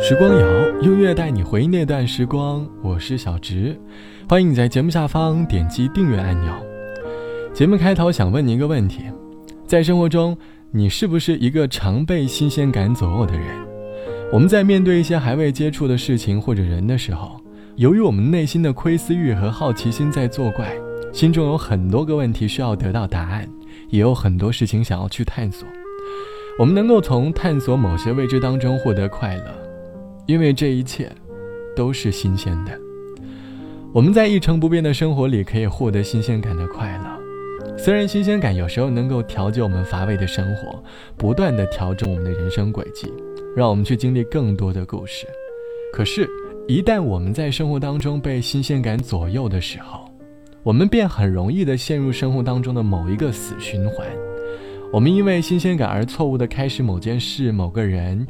[0.00, 2.66] 时光谣，音乐带你回忆那段时光。
[2.82, 3.78] 我是小植，
[4.28, 6.52] 欢迎你在节目下方点击订阅按钮。
[7.52, 9.04] 节目开头想问你一个问题：
[9.66, 10.36] 在生活中，
[10.70, 13.46] 你是不是一个常被新鲜感左右的人？
[14.32, 17.40] 我们在面对一些还未接触的事情或者人的时候，
[17.76, 20.74] 由于我们内心的窥私欲和好奇心在作怪，
[21.12, 23.48] 心中有很多个问题需要得到答案，
[23.88, 25.66] 也有很多事情想要去探索。
[26.58, 29.63] 我们能够从探索某些未知当中获得快乐。
[30.26, 31.10] 因为这一切
[31.76, 32.72] 都是新鲜的，
[33.92, 37.76] 我们在一成不变的生活里可以获得新鲜感的快乐。
[37.76, 40.82] 虽然新鲜感有时候能够调节我们乏味的生活，
[41.18, 43.12] 不断的调整我们的人生轨迹，
[43.54, 45.26] 让我们去经历更多的故事。
[45.92, 46.26] 可是，
[46.66, 50.08] 一旦我们在生活当中被新鲜感左右的时候，
[50.62, 54.06] 我们便很容易的陷入生活当中的某一个死循环。
[54.90, 58.26] 我们因为新鲜感而错误的开始某件事、某个人。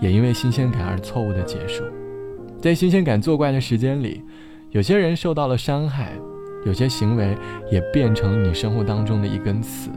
[0.00, 1.84] 也因为新鲜感而错误的结束，
[2.60, 4.22] 在新鲜感作怪的时间里，
[4.70, 6.12] 有些人受到了伤害，
[6.64, 7.36] 有些行为
[7.70, 9.90] 也变成你生活当中的一根刺。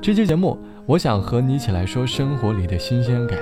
[0.00, 3.38] 这期节目，我想和你一起来说生活里的新鲜感。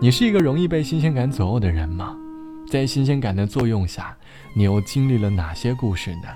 [0.00, 2.16] 你是一个容易被新鲜感左右的人吗？
[2.70, 4.16] 在新鲜感的作用下，
[4.54, 6.28] 你又经历了哪些故事呢？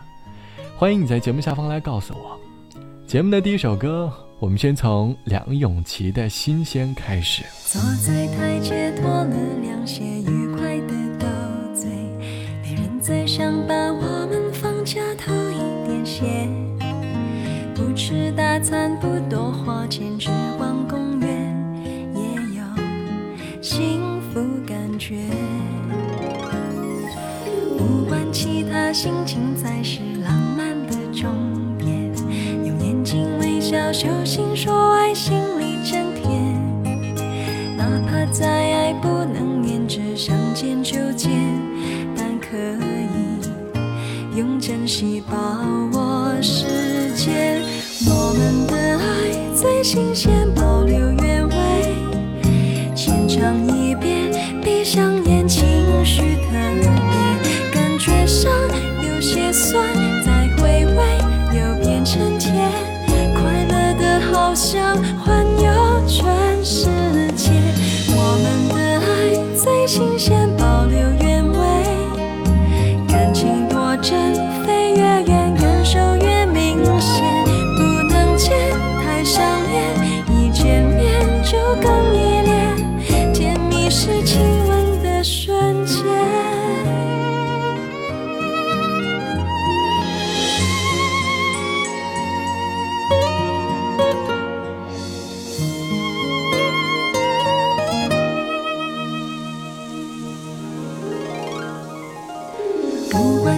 [0.77, 2.41] 欢迎你在节目下方来告诉我。
[3.07, 4.11] 节目的第一首歌。
[4.43, 7.45] 我们先从梁咏琪的新鲜开始。
[7.65, 11.27] 坐在台阶脱了凉鞋，愉快的斗
[11.81, 11.89] 嘴。
[12.61, 16.51] 别人再想把我们放假偷一点闲。
[17.73, 21.31] 不吃大餐，不多花钱，只逛公园，
[22.13, 22.21] 也
[22.59, 25.21] 有幸福感觉。
[27.79, 30.42] 不管其他，心情才是浪
[33.73, 36.55] 小修行说爱心里真甜，
[37.75, 41.31] 哪怕再爱不能黏着，想见就见，
[42.15, 45.35] 但可以用珍惜把
[45.95, 47.63] 握时间。
[48.05, 51.55] 我们的爱最新鲜，保留原味，
[52.95, 54.31] 浅尝一遍，
[54.63, 55.65] 闭上眼，情
[56.05, 58.53] 绪特别，感觉上
[59.03, 59.83] 有些酸，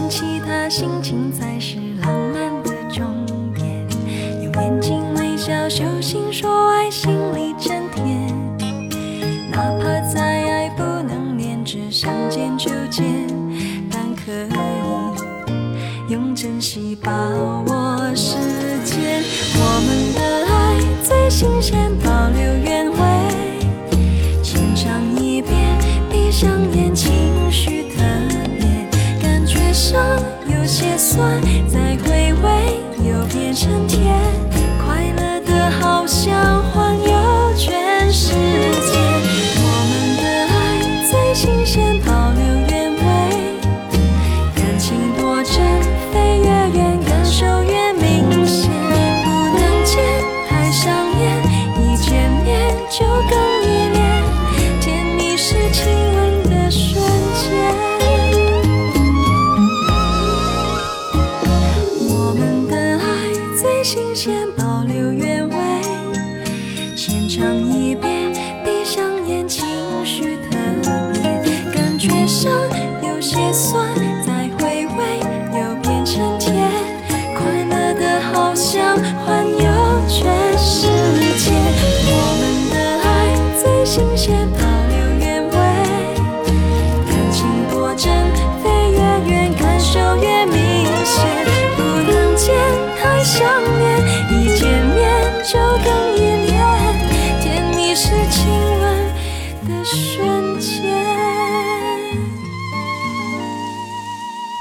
[0.09, 3.87] 其他心情才是浪漫的终点。
[4.43, 8.33] 用眼睛微笑，手心说爱心里真甜。
[9.51, 13.05] 哪怕再爱不能连着，想见就见，
[13.91, 17.13] 但可以用珍惜把
[17.67, 18.37] 握时
[18.85, 19.23] 间。
[19.57, 20.21] 我们的
[20.53, 20.53] 爱
[21.03, 22.54] 最新鲜，保留
[31.15, 31.94] 算在
[73.55, 73.89] 酸，
[74.27, 75.21] 再回味
[75.56, 76.53] 又变成甜，
[77.39, 79.65] 快乐的好像环游
[80.09, 80.89] 全世
[81.39, 81.53] 界。
[82.11, 82.75] 我们的
[83.05, 83.06] 爱
[83.62, 84.59] 最新鲜，保
[84.89, 85.55] 留原味，
[87.06, 88.11] 感情多真，
[88.61, 88.99] 飞越
[89.33, 91.25] 远，感受越明显，
[91.77, 92.53] 不能见
[93.00, 93.74] 太想。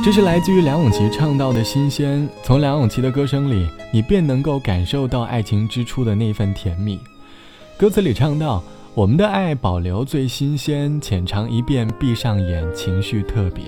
[0.03, 7.00] 这是来自于梁咏琪唱到的新鲜，从梁咏琪的歌声里，你便能够感受到爱情之初的那份甜蜜。
[7.77, 8.61] 歌词里唱到
[8.95, 13.63] ：“我们的爱保留最新鲜，浅尝一遍，闭上眼，情绪特别，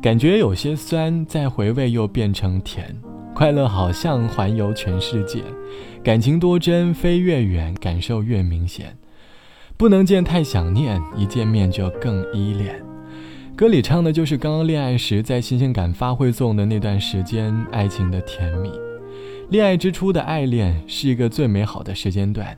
[0.00, 2.96] 感觉有些酸，再回味又变成甜，
[3.34, 5.42] 快乐好像环游全世界，
[6.04, 8.96] 感情多真，飞越远，感受越明显，
[9.76, 12.87] 不能见太想念，一见面就更依恋。
[13.58, 18.70] 歌里唱的就是刚刚恋爱时在新鲜感发挥作用的那段时间，爱情的甜蜜。
[19.50, 22.56] 恋爱之初的爱恋是一个最美好的时间段。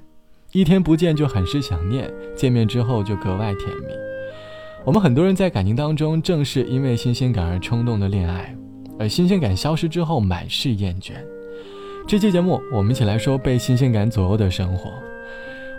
[0.52, 3.94] 一天不见就很是想念，见面之后就格外甜蜜。
[4.84, 8.54] 我们很多人在感情当中，正是因为新鲜感而冲动的恋爱，
[8.98, 11.12] 而新鲜感消失之后，满是厌倦。
[12.06, 14.92] 这期节目，我们一起来说被新鲜感左右的生活。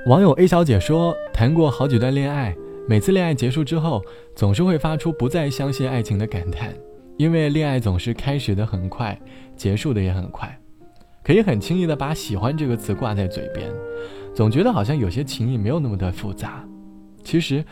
[0.07, 2.55] 网友 A 小姐说，谈过好几段恋爱，
[2.87, 4.03] 每次恋爱结束之后，
[4.35, 6.73] 总是会发出不再相信爱情的感叹，
[7.17, 9.19] 因为恋爱总是开始的很快，
[9.55, 10.59] 结束的也很快，
[11.23, 13.69] 可以很轻易的把喜欢这个词挂在嘴边。
[14.33, 16.65] 总觉得好像有些情谊没有那么的复杂，
[17.23, 17.63] 其实，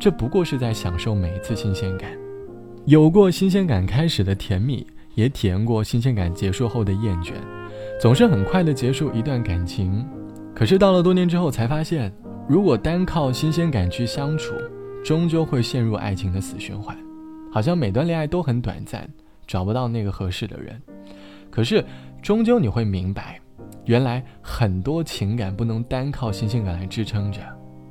[0.00, 2.10] 这不过是在享受每一次新鲜感，
[2.86, 7.32] 有过新鲜感开始的甜蜜，也体验过新鲜感结束后的厌倦，
[8.00, 10.04] 总是很快的结束一段感情。
[10.54, 12.12] 可是到了多年之后才发现，
[12.46, 14.54] 如果单靠新鲜感去相处，
[15.02, 16.94] 终究会陷入爱情的死循环，
[17.50, 19.08] 好像每段恋爱都很短暂，
[19.46, 20.80] 找不到那个合适的人。
[21.50, 21.82] 可是，
[22.20, 23.40] 终究你会明白。
[23.86, 27.40] 原来很多情感不能单靠新鲜感来支撑着，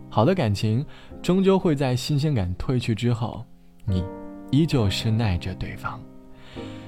[0.10, 0.86] 好的感情
[1.22, 3.44] 终究会在新鲜感褪去之后，
[3.86, 4.04] 你
[4.52, 6.00] 依旧是耐着对方。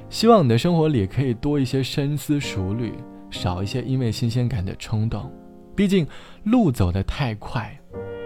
[0.09, 2.93] 希望你的生活里可以多一些深思熟虑，
[3.31, 5.31] 少一些因为新鲜感的冲动。
[5.75, 6.07] 毕竟
[6.43, 7.77] 路走得太快，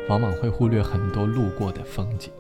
[0.08, 2.32] 往往会忽略很多路过的风景。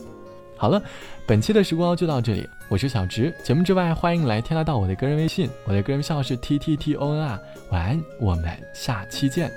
[0.56, 0.82] 好了，
[1.26, 2.48] 本期的时光就到这里。
[2.70, 7.40] 我是小直，节目之外欢迎来添加到我的个人微信，我的个人号是 t t t o n r。
[7.72, 9.50] 晚安，我们下期见。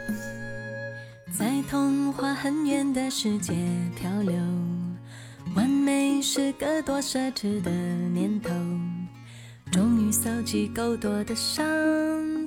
[1.37, 3.53] 在童话很远的世界
[3.97, 4.35] 漂流，
[5.57, 8.51] 完美是个多奢侈的念头。
[9.73, 11.67] 终于搜集够多的伤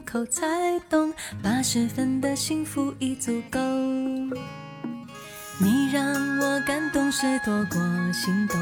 [0.05, 0.45] 口，才
[0.89, 3.59] 懂八十分的幸福已足够。
[5.57, 6.03] 你让
[6.39, 7.79] 我感动是多过
[8.13, 8.57] 心动，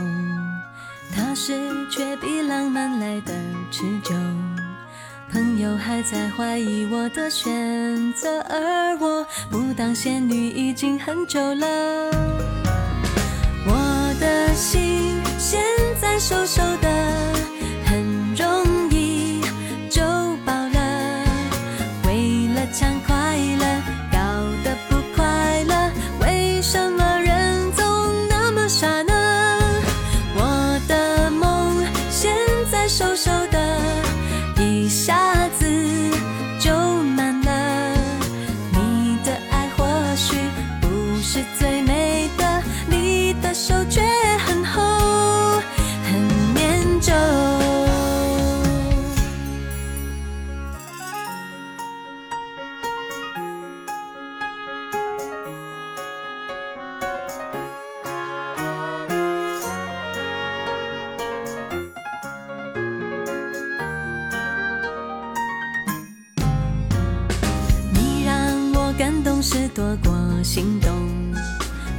[1.13, 1.53] 踏实
[1.91, 3.33] 却比浪漫来的
[3.71, 4.13] 持久。
[5.31, 12.11] 朋友还在怀疑我的选择，而我不当仙女已经很久了。
[13.65, 15.59] 我的心现
[15.99, 17.32] 在瘦瘦的。
[40.15, 40.42] 许
[69.73, 70.91] 多过心动，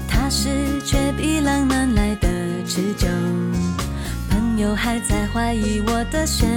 [0.09, 0.49] 踏实
[0.87, 2.29] 却比浪漫来的
[2.65, 3.09] 持久。
[4.31, 6.49] 朋友还在怀疑我的选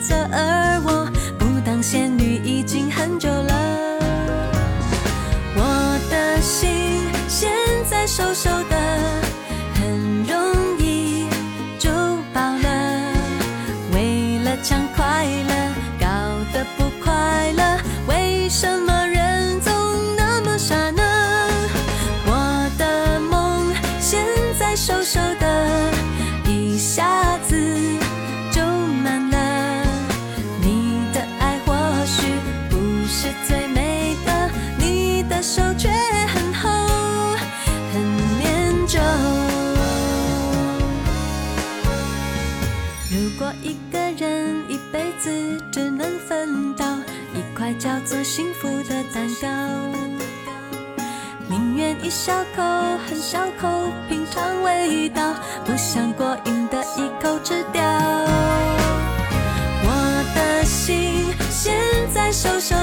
[0.00, 3.54] 择，而我不当仙女已经很久了。
[5.54, 6.68] 我的心
[7.28, 7.52] 现
[7.88, 8.50] 在瘦瘦
[43.46, 45.30] 我一个人一辈子
[45.70, 46.84] 只能分到
[47.32, 49.46] 一块叫做幸福的蛋糕，
[51.48, 52.62] 宁愿一小口
[53.06, 53.68] 很小口
[54.08, 55.32] 品尝味道，
[55.64, 57.84] 不想过瘾的一口吃掉。
[59.84, 61.72] 我的心现
[62.12, 62.75] 在受伤。